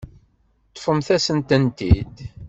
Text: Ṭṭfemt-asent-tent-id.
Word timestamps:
Ṭṭfemt-asent-tent-id. 0.73 2.15